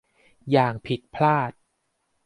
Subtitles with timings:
[0.51, 1.51] อย่างผิดพลาด